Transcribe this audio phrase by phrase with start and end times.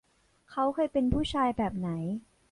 [0.51, 1.89] เขาเคยเป็นผู้ชายแบบไหน